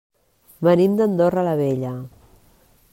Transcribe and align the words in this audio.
Venim 0.67 0.95
d'Andorra 1.01 1.45
la 1.49 1.55
Vella. 1.61 1.95